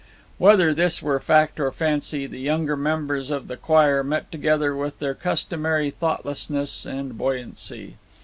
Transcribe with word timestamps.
Whether 0.39 0.73
this 0.73 1.03
were 1.03 1.19
fact 1.19 1.59
or 1.59 1.71
fancy, 1.71 2.25
the 2.25 2.39
younger 2.39 2.75
members 2.75 3.29
of 3.29 3.47
the 3.47 3.55
choir 3.55 4.03
met 4.03 4.31
together 4.31 4.75
with 4.75 4.97
their 4.97 5.13
customary 5.13 5.91
thoughtlessness 5.91 6.87
and 6.87 7.15
buoyancy. 7.15 7.97